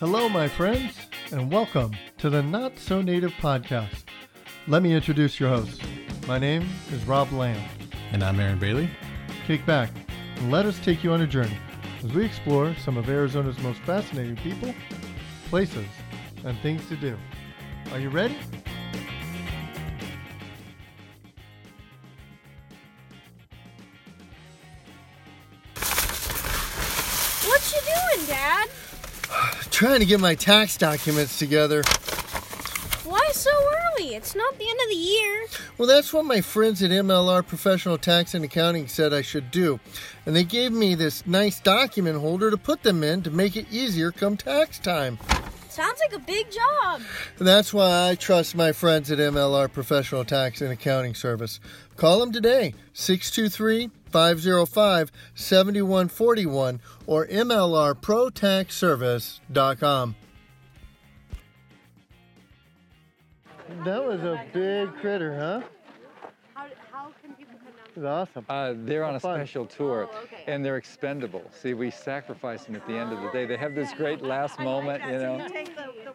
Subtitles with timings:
[0.00, 0.96] Hello, my friends,
[1.32, 4.04] and welcome to the Not So Native podcast.
[4.68, 5.82] Let me introduce your host.
[6.28, 7.60] My name is Rob Lamb.
[8.12, 8.88] And I'm Aaron Bailey.
[9.48, 9.90] Kick back
[10.36, 11.58] and let us take you on a journey
[12.04, 14.72] as we explore some of Arizona's most fascinating people,
[15.48, 15.88] places,
[16.44, 17.18] and things to do.
[17.90, 18.36] Are you ready?
[27.44, 28.68] What you doing, Dad?
[29.78, 31.84] Trying to get my tax documents together.
[33.04, 34.16] Why so early?
[34.16, 35.46] It's not the end of the year.
[35.78, 39.78] Well, that's what my friends at MLR Professional Tax and Accounting said I should do.
[40.26, 43.66] And they gave me this nice document holder to put them in to make it
[43.70, 45.16] easier come tax time.
[45.68, 47.00] Sounds like a big job.
[47.38, 51.60] And that's why I trust my friends at MLR Professional Tax and Accounting Service.
[51.96, 60.14] Call them today, 623 505 7141 or MLRProTaxService.com.
[63.84, 65.60] That was a big critter, huh?
[66.54, 67.96] How, how can people come down?
[67.96, 68.46] It awesome.
[68.48, 69.36] Uh, they're on a Fun.
[69.38, 70.42] special tour, Oh, okay.
[70.46, 71.42] and they're expendable.
[71.52, 73.44] See, we sacrifice them at the end of the day.
[73.44, 75.46] They have this great last moment, you know.
[75.52, 76.14] Take the, the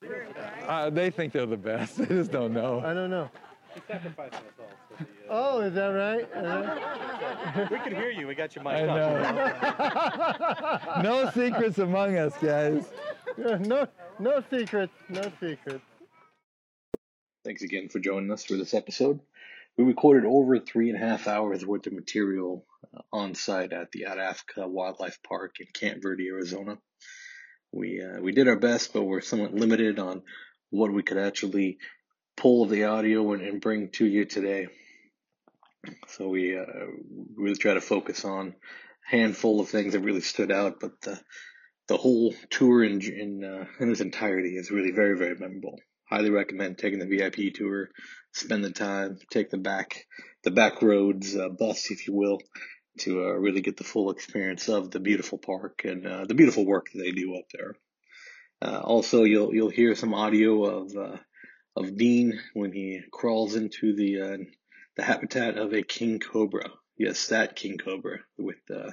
[0.00, 0.64] the group, right?
[0.66, 1.98] Uh, they think they're the best.
[2.04, 2.80] They just don't know.
[2.84, 3.28] I don't know.
[5.36, 6.28] Oh, is that right?
[6.32, 8.28] Uh, We can hear you.
[8.28, 10.94] We got your mic I up.
[10.94, 11.02] know.
[11.24, 12.86] no secrets among us, guys.
[13.36, 13.88] no,
[14.20, 14.92] no secrets.
[15.08, 15.84] No secrets.
[17.44, 19.18] Thanks again for joining us for this episode.
[19.76, 22.64] We recorded over three and a half hours worth of material
[22.96, 26.78] uh, on site at the Out of Africa Wildlife Park in Camp Verde, Arizona.
[27.72, 30.22] We uh, we did our best, but we're somewhat limited on
[30.70, 31.78] what we could actually
[32.36, 34.68] pull of the audio and, and bring to you today.
[36.08, 36.64] So we uh,
[37.36, 41.20] really try to focus on a handful of things that really stood out, but the
[41.86, 45.78] the whole tour in in, uh, in its entirety is really very very memorable
[46.14, 47.90] highly recommend taking the VIP tour.
[48.32, 50.06] Spend the time, take the back,
[50.42, 52.38] the back roads uh, bus, if you will,
[53.00, 56.66] to uh, really get the full experience of the beautiful park and uh, the beautiful
[56.66, 57.74] work that they do up there.
[58.62, 61.16] Uh, also, you'll you'll hear some audio of uh,
[61.76, 64.36] of Dean when he crawls into the uh,
[64.96, 66.70] the habitat of a king cobra.
[66.96, 68.90] Yes, that king cobra with uh,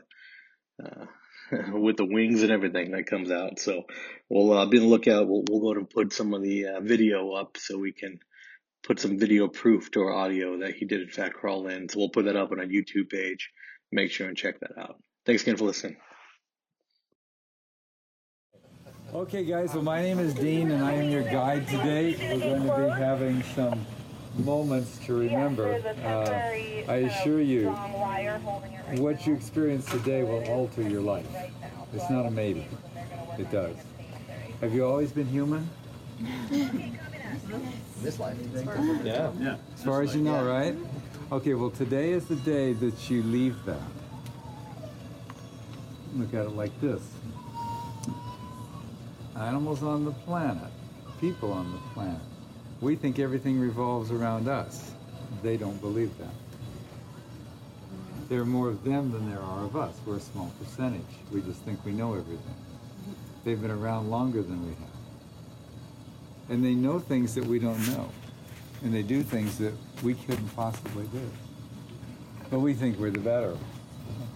[0.84, 1.06] uh,
[1.74, 3.60] with the wings and everything that comes out.
[3.60, 3.84] So
[4.30, 5.28] we'll uh, be on the lookout.
[5.28, 8.20] We'll, we'll go and put some of the uh, video up so we can
[8.84, 11.90] put some video proof to our audio that he did in fact crawl in.
[11.90, 13.52] So we'll put that up on our YouTube page.
[13.92, 14.96] Make sure and check that out.
[15.26, 15.98] Thanks again for listening.
[19.14, 19.74] Okay, guys.
[19.74, 22.16] Well, my name is Dean, and I am your guide today.
[22.18, 23.86] We're going to be having some
[24.36, 25.74] moments to remember.
[26.04, 27.70] Uh, I assure you,
[28.98, 31.28] what you experience today will alter your life.
[31.94, 32.68] It's not a maybe.
[33.38, 33.76] It does.
[34.62, 35.70] Have you always been human?
[38.02, 38.38] This life.
[39.04, 39.58] Yeah.
[39.76, 40.76] As far as you know, right?
[41.32, 43.82] Okay, well, today is the day that you leave that.
[46.16, 47.02] Look at it like this
[49.36, 50.72] animals on the planet,
[51.20, 52.22] people on the planet.
[52.82, 54.92] We think everything revolves around us.
[55.44, 56.34] They don't believe that.
[58.28, 59.96] There are more of them than there are of us.
[60.06, 61.02] We're a small percentage.
[61.32, 62.56] We just think we know everything.
[63.44, 64.90] They've been around longer than we have.
[66.50, 68.10] And they know things that we don't know.
[68.84, 71.30] And they do things that we couldn't possibly do.
[72.50, 73.56] But we think we're the better.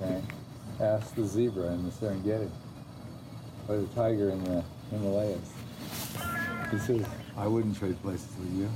[0.02, 0.22] Okay?
[0.80, 2.50] Ask the zebra in the Serengeti
[3.68, 5.52] or the tiger in the Himalayas.
[6.72, 7.06] He says,
[7.38, 8.70] I wouldn't trade places with you.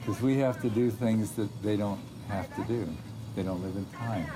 [0.00, 2.88] Because we have to do things that they don't have to do.
[3.34, 4.26] They don't live in time.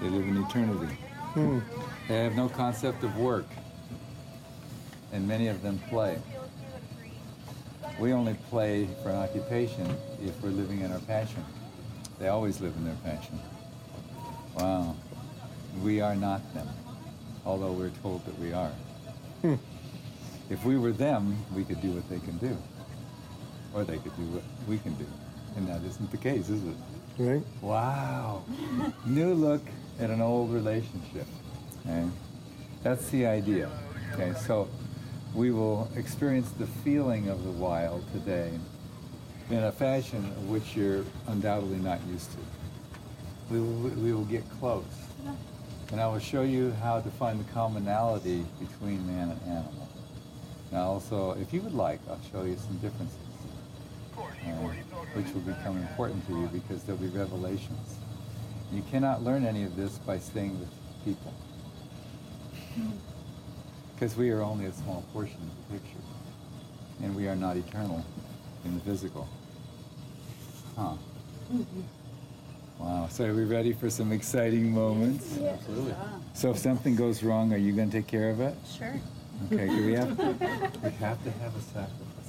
[0.00, 0.94] They live in eternity.
[1.34, 1.58] Hmm.
[2.08, 3.46] They have no concept of work.
[5.12, 6.18] And many of them play.
[7.98, 9.86] We only play for an occupation
[10.22, 11.44] if we're living in our passion.
[12.18, 13.38] They always live in their passion.
[14.56, 14.96] Wow.
[15.82, 16.68] We are not them,
[17.44, 18.72] although we're told that we are.
[19.42, 19.54] Hmm.
[20.54, 22.56] If we were them, we could do what they can do.
[23.74, 25.06] Or they could do what we can do.
[25.56, 26.76] And that isn't the case, is it?
[27.18, 27.42] Right?
[27.60, 28.44] Wow.
[29.04, 29.62] New look
[29.98, 31.26] at an old relationship.
[31.84, 32.06] Okay?
[32.84, 33.68] That's the idea.
[34.12, 34.68] Okay, so
[35.34, 38.52] we will experience the feeling of the wild today
[39.50, 42.38] in a fashion of which you're undoubtedly not used to.
[43.50, 44.84] We will, we will get close.
[45.90, 49.88] And I will show you how to find the commonality between man and animal.
[50.74, 53.16] Now also, if you would like, I'll show you some differences,
[54.18, 54.20] uh,
[55.14, 57.94] which will become important to you because there'll be revelations.
[58.72, 60.68] You cannot learn any of this by staying with
[61.04, 61.32] people.
[63.94, 66.02] Because we are only a small portion of the picture.
[67.00, 68.04] And we are not eternal
[68.64, 69.28] in the physical.
[70.76, 70.94] Huh.
[72.80, 73.06] Wow.
[73.08, 75.38] So are we ready for some exciting moments?
[75.38, 75.94] Absolutely.
[76.32, 78.56] So if something goes wrong, are you going to take care of it?
[78.76, 79.00] Sure.
[79.52, 79.66] Okay.
[79.66, 82.24] Do we have we have to have a sacrifice.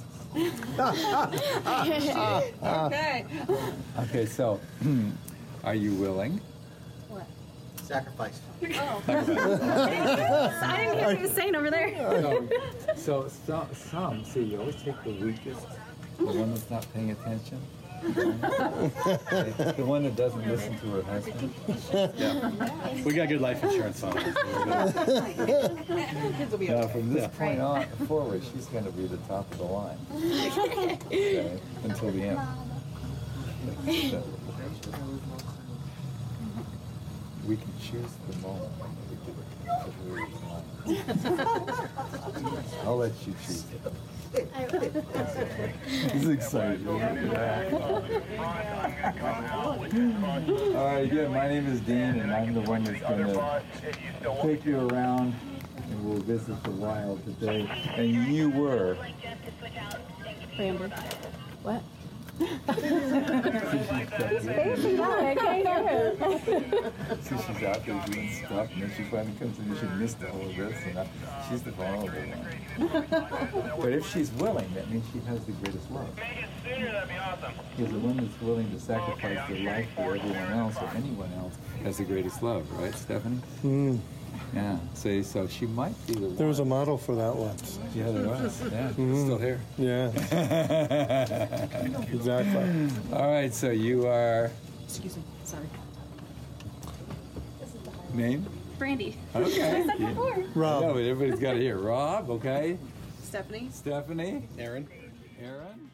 [2.62, 3.24] Okay.
[4.00, 4.26] Okay.
[4.26, 4.60] So,
[5.64, 6.40] are you willing?
[7.08, 7.26] What?
[7.82, 8.40] Sacrifice.
[8.62, 9.02] Oh.
[9.08, 9.14] I
[10.76, 11.90] didn't hear what he was saying over there.
[12.20, 12.48] No.
[12.96, 15.66] So some, some see you always take the weakest,
[16.18, 17.60] the one that's not paying attention.
[18.02, 21.52] The one that doesn't listen to her husband.
[22.16, 22.50] Yeah.
[23.04, 24.34] We got good life insurance on it.
[26.68, 29.98] Now, from this point on forward, she's going to be the top of the line.
[30.56, 32.40] Okay, until the end.
[37.46, 39.46] We can choose the moment when we do it.
[42.84, 43.80] I'll let you choose it.
[46.12, 46.86] He's excited.
[46.88, 47.00] All
[50.84, 53.60] right, again, my name is Dean, and I'm the one that's going to
[54.42, 55.34] take you around
[55.76, 57.68] and we'll visit the wild today.
[57.96, 58.96] And you were.
[60.58, 60.88] Rambo.
[61.62, 61.82] What?
[66.60, 70.16] See, she's out there doing stuff, and then she finally comes in and she missed
[70.24, 71.04] all of this, and uh,
[71.48, 73.76] she's the vulnerable one.
[73.80, 76.08] But if she's willing, that means she has the greatest love.
[76.16, 77.52] Make it sooner, that'd be awesome.
[77.76, 81.54] Because the one that's willing to sacrifice their life for everyone else or anyone else
[81.82, 83.40] has the greatest love, right, Stephanie?
[83.64, 83.98] Mm,
[84.54, 84.78] Yeah.
[84.94, 86.36] See, so she might be the one.
[86.36, 87.78] there was a model for that once.
[87.94, 88.62] Yeah, there was.
[88.70, 89.60] Yeah, still here.
[89.78, 90.08] Yeah,
[92.12, 92.90] exactly.
[93.16, 94.50] All right, so you are
[94.84, 95.22] Excuse me.
[95.44, 95.66] Sorry.
[98.16, 98.46] Name?
[98.78, 99.16] Brandy.
[99.34, 99.82] Okay.
[99.82, 100.36] I said before.
[100.36, 101.78] No, Rob, but everybody's got to hear.
[101.78, 102.78] Rob, okay.
[103.22, 103.68] Stephanie.
[103.72, 104.88] Stephanie, Aaron?
[105.42, 105.90] Aaron.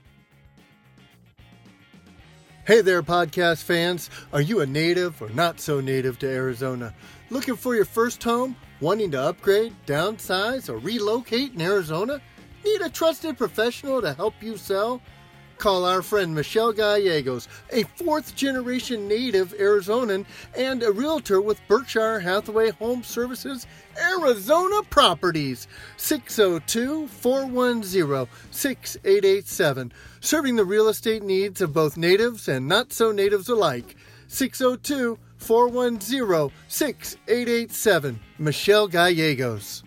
[2.64, 4.08] Hey there, podcast fans.
[4.32, 6.94] Are you a native or not so native to Arizona?
[7.30, 8.54] Looking for your first home?
[8.80, 12.20] Wanting to upgrade, downsize, or relocate in Arizona?
[12.64, 15.00] Need a trusted professional to help you sell?
[15.62, 20.26] Call our friend Michelle Gallegos, a fourth generation native Arizonan
[20.56, 25.68] and a realtor with Berkshire Hathaway Home Services Arizona Properties.
[25.98, 29.92] 602 410 6887.
[30.18, 33.94] Serving the real estate needs of both natives and not so natives alike.
[34.26, 38.18] 602 410 6887.
[38.36, 39.84] Michelle Gallegos.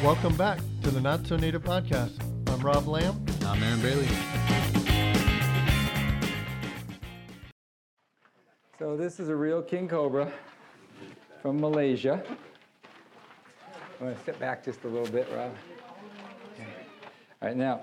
[0.00, 2.12] Welcome back to the Not So Native Podcast.
[2.46, 3.26] I'm Rob Lamb.
[3.44, 4.06] I'm Aaron Bailey.
[8.78, 10.32] So this is a real king cobra
[11.42, 12.22] from Malaysia.
[13.98, 15.50] I'm going to step back just a little bit, Rob.
[16.54, 16.70] Okay.
[17.42, 17.80] All right, now.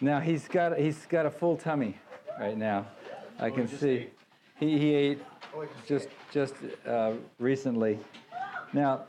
[0.00, 1.98] Now he's got he's got a full tummy
[2.38, 2.86] right now.
[3.40, 4.06] I can see.
[4.60, 5.22] He he ate
[5.84, 6.54] just just
[6.86, 7.98] uh, recently.
[8.72, 9.06] Now,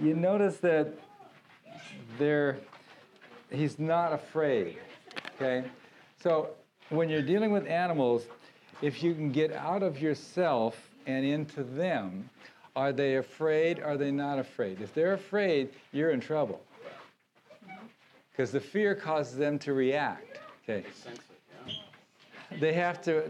[0.00, 0.94] you notice that
[2.18, 2.58] there
[3.50, 4.78] he's not afraid.
[5.36, 5.64] Okay?
[6.22, 6.50] So
[6.90, 8.24] when you're dealing with animals,
[8.82, 12.28] if you can get out of yourself and into them,
[12.76, 13.80] are they afraid?
[13.80, 14.80] Are they not afraid?
[14.80, 16.60] If they're afraid, you're in trouble.
[18.30, 20.38] Because the fear causes them to react.
[20.62, 20.86] Okay.
[22.60, 23.28] They have to,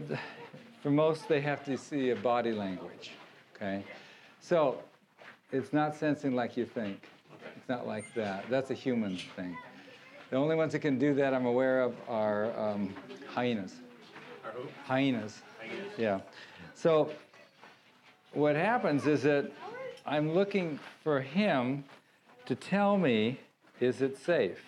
[0.83, 3.11] for most, they have to see a body language.
[3.55, 3.83] Okay.
[4.39, 4.79] So
[5.51, 7.01] it's not sensing like you think.
[7.55, 8.45] It's not like that.
[8.49, 9.57] That's a human thing.
[10.29, 12.93] The only ones that can do that I'm aware of are um,
[13.27, 13.75] hyenas.
[14.85, 15.41] Hyenas.
[15.97, 16.19] Yeah.
[16.75, 17.11] So
[18.33, 19.51] what happens is that
[20.05, 21.83] I'm looking for him
[22.45, 23.39] to tell me,
[23.79, 24.63] is it safe?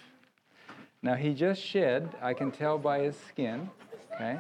[1.04, 3.70] Now he just shed, I can tell by his skin,
[4.14, 4.40] okay?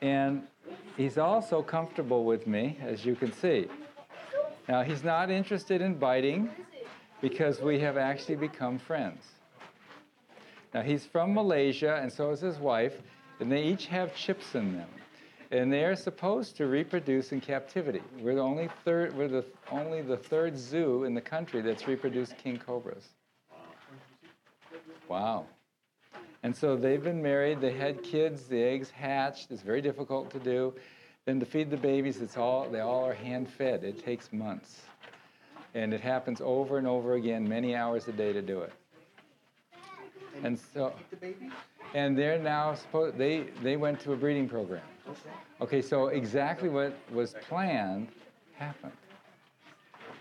[0.00, 0.42] And
[0.96, 3.68] he's also comfortable with me, as you can see.
[4.68, 6.50] Now he's not interested in biting
[7.20, 9.22] because we have actually become friends.
[10.74, 13.00] Now he's from Malaysia and so is his wife,
[13.38, 14.88] and they each have chips in them.
[15.52, 18.02] And they are supposed to reproduce in captivity.
[18.20, 22.36] We're the only third we're the only the third zoo in the country that's reproduced
[22.36, 23.04] king cobras.
[25.08, 25.46] Wow.
[26.42, 30.38] And so they've been married, they had kids, the eggs hatched, it's very difficult to
[30.40, 30.74] do.
[31.26, 33.84] Then to feed the babies, it's all they all are hand fed.
[33.84, 34.82] It takes months.
[35.74, 38.72] And it happens over and over again, many hours a day to do it.
[40.42, 40.94] And so
[41.94, 44.82] and they're now supposed they they went to a breeding program.
[45.60, 48.08] Okay, so exactly what was planned
[48.54, 48.92] happened.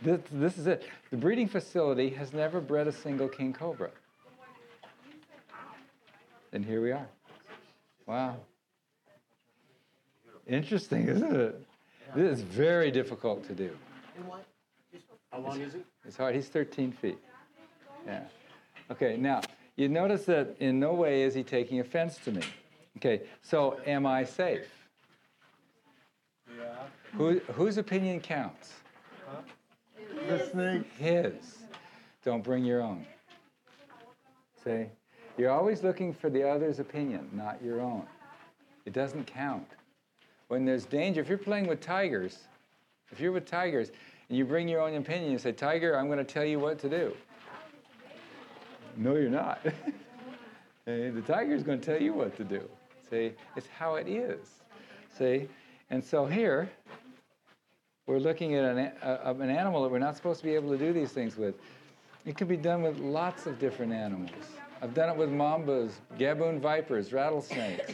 [0.02, 0.88] This, this is it.
[1.10, 3.90] The breeding facility has never bred a single king cobra.
[6.54, 7.08] And here we are.
[8.06, 8.38] Wow.
[10.48, 11.62] Interesting, isn't it?
[12.16, 13.72] This is very difficult to do.
[15.32, 15.80] How long is he?
[16.06, 16.36] It's hard.
[16.36, 17.18] He's 13 feet.
[18.06, 18.24] Yeah.
[18.92, 19.42] Okay, now,
[19.76, 22.42] you notice that in no way is he taking offense to me.
[22.98, 24.70] Okay, so am I safe?
[26.58, 26.76] Yeah.
[27.14, 28.74] Who, whose opinion counts?
[30.28, 30.92] The snake.
[30.98, 31.58] His.
[32.24, 33.06] Don't bring your own.
[34.64, 34.86] See?
[35.38, 38.06] You're always looking for the other's opinion, not your own.
[38.86, 39.68] It doesn't count.
[40.48, 42.40] When there's danger, if you're playing with tigers,
[43.12, 43.92] if you're with tigers
[44.30, 46.80] and you bring your own opinion, you say, Tiger, I'm going to tell you what
[46.80, 47.16] to do.
[48.98, 49.60] No, you're not.
[50.86, 52.62] The tiger's going to tell you what to do.
[53.10, 53.32] See?
[53.56, 54.62] It's how it is.
[55.18, 55.48] See?
[55.90, 56.70] And so here,
[58.06, 60.94] we're looking at an, an animal that we're not supposed to be able to do
[60.94, 61.56] these things with.
[62.24, 64.30] It can be done with lots of different animals.
[64.80, 67.94] I've done it with mambas, gaboon vipers, rattlesnakes,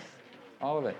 [0.62, 0.98] all of it.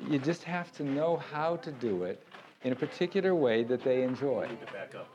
[0.00, 2.22] You just have to know how to do it
[2.62, 4.46] in a particular way that they enjoy.
[4.48, 5.08] To back up.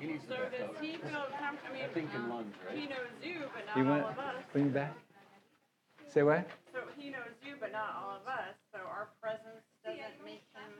[0.00, 0.80] He needs to back does up.
[0.82, 1.00] he feel
[1.38, 1.70] comfortable?
[1.70, 2.78] I mean, Thinking lunge, right?
[2.78, 4.34] he knows you, but not You all of us.
[4.52, 4.94] bring it back?
[6.12, 6.48] Say what?
[6.72, 8.54] So he knows you, but not all of us.
[8.72, 10.72] So our presence doesn't make him.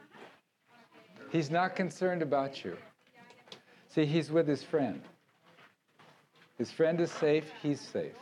[1.30, 2.76] He's not concerned about you.
[3.88, 5.00] See, he's with his friend.
[6.58, 8.12] His friend is safe, he's safe.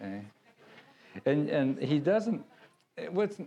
[0.00, 0.22] Okay?
[1.26, 2.44] And, and he doesn't,
[3.10, 3.38] what's,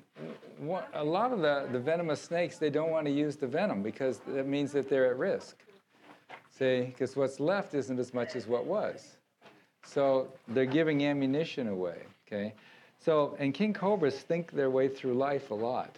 [0.58, 3.84] what, a lot of the, the venomous snakes, they don't want to use the venom
[3.84, 5.58] because that means that they're at risk.
[6.58, 9.18] See, because what's left isn't as much as what was.
[9.86, 12.54] So they're giving ammunition away, okay?
[13.00, 15.98] So, and king cobras think their way through life a lot.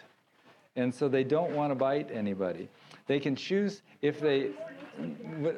[0.76, 2.68] And so they don't want to bite anybody.
[3.08, 4.52] They can choose if they,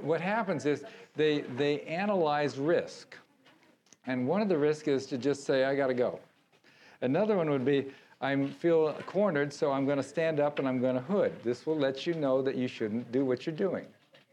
[0.02, 0.84] what happens is
[1.16, 3.16] they, they analyze risk.
[4.06, 6.20] And one of the risks is to just say, I got to go.
[7.02, 7.88] Another one would be,
[8.22, 11.34] I feel cornered, so I'm going to stand up and I'm going to hood.
[11.44, 13.86] This will let you know that you shouldn't do what you're doing.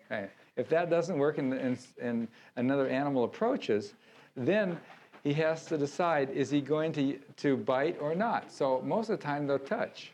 [0.06, 0.28] Okay.
[0.56, 3.94] If that doesn't work and, and, and another animal approaches,
[4.36, 4.78] then
[5.22, 8.52] he has to decide is he going to, to bite or not.
[8.52, 10.12] So most of the time they'll touch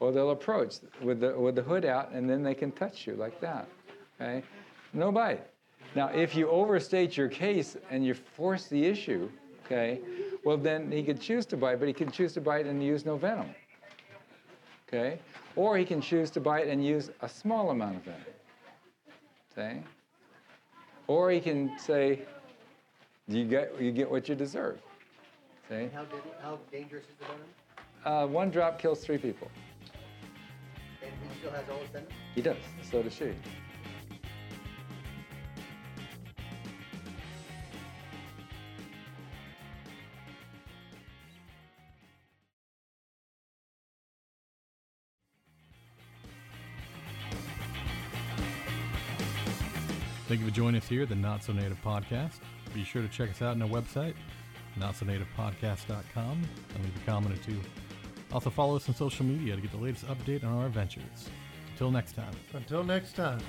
[0.00, 3.14] or they'll approach with the, with the hood out and then they can touch you
[3.14, 3.68] like that.
[4.20, 4.42] Okay?
[4.92, 5.46] No bite.
[5.94, 9.30] Now, if you overstate your case and you force the issue,
[9.64, 10.00] okay,
[10.44, 13.04] well, then he could choose to bite, but he can choose to bite and use
[13.04, 13.54] no venom.
[14.88, 15.18] Okay?
[15.56, 18.20] Or he can choose to bite and use a small amount of venom.
[19.52, 19.82] Okay?
[21.06, 22.20] Or he can say,
[23.28, 24.80] you get, you get what you deserve.
[25.68, 25.88] See?
[25.94, 27.46] How, did, how dangerous is the venom?
[28.04, 29.48] Uh, one drop kills three people.
[31.02, 32.08] And he still has all his venom?
[32.34, 32.56] He does.
[32.90, 33.32] So does she.
[50.32, 52.40] Thank you for joining us here at the Not So Native Podcast.
[52.72, 54.14] Be sure to check us out on our website,
[54.78, 56.42] notsonativepodcast.com,
[56.74, 57.60] and leave a comment or two.
[58.32, 61.28] Also, follow us on social media to get the latest update on our adventures.
[61.72, 62.32] Until next time.
[62.54, 63.42] Until next time.